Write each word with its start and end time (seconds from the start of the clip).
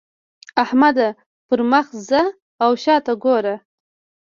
احمده! 0.63 1.07
پر 1.47 1.59
مخ 1.71 1.85
ځه 2.09 2.21
او 2.63 2.71
شا 2.83 2.95
ته 3.05 3.13
ګوره. 3.23 3.55